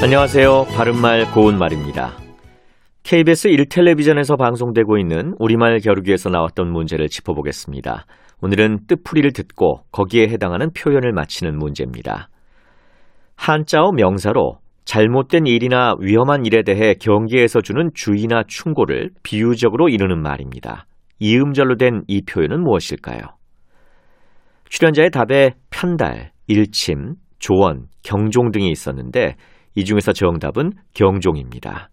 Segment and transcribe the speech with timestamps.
[0.00, 0.66] 안녕하세요.
[0.76, 2.12] 바른말 고운말입니다.
[3.02, 8.06] KBS 1텔레비전에서 방송되고 있는 우리말 겨루기에서 나왔던 문제를 짚어보겠습니다.
[8.40, 12.28] 오늘은 뜻풀이를 듣고 거기에 해당하는 표현을 맞히는 문제입니다.
[13.34, 20.86] 한자어 명사로 잘못된 일이나 위험한 일에 대해 경계에서 주는 주의나 충고를 비유적으로 이루는 말입니다.
[21.18, 23.18] 이음절로 된 이 표현은 무엇일까요?
[24.70, 29.34] 출연자의 답에 편달, 일침, 조언, 경종 등이 있었는데
[29.78, 31.88] 이 중에서 정답은 경종입니다.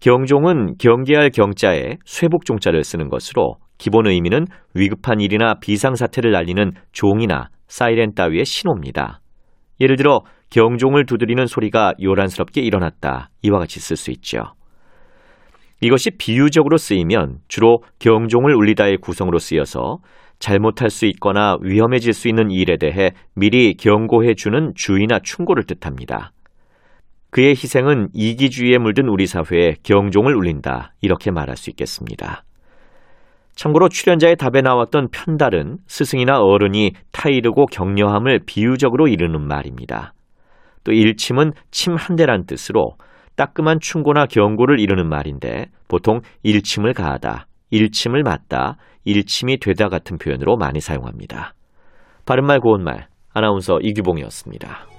[0.00, 8.44] 경종은 경계할 경자에 쇠복종자를 쓰는 것으로 기본 의미는 위급한 일이나 비상사태를 알리는 종이나 사이렌 따위의
[8.44, 9.20] 신호입니다.
[9.80, 13.30] 예를 들어 경종을 두드리는 소리가 요란스럽게 일어났다.
[13.42, 14.40] 이와 같이 쓸 수 있죠.
[15.80, 19.98] 이것이 비유적으로 쓰이면 주로 경종을 울리다의 구성으로 쓰여서
[20.40, 26.32] 잘못할 수 있거나 위험해질 수 있는 일에 대해 미리 경고해 주는 주의나 충고를 뜻합니다.
[27.32, 30.92] 그의 희생은 이기주의에 물든 우리 사회에 경종을 울린다.
[31.00, 32.44] 이렇게 말할 수 있겠습니다.
[33.54, 40.12] 참고로 출연자의 답에 나왔던 편달은 스승이나 어른이 타이르고 격려함을 비유적으로 이르는 말입니다.
[40.84, 42.96] 또 일침은 침 한 대란 뜻으로
[43.36, 50.80] 따끔한 충고나 경고를 이루는 말인데 보통 일침을 가하다, 일침을 맞다, 일침이 되다 같은 표현으로 많이
[50.80, 51.54] 사용합니다.
[52.26, 54.91] 바른말 고운말 아나운서 이규봉이었습니다.